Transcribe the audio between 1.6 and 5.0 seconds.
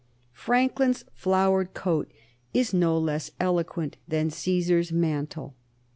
coat is no less eloquent than Caesar's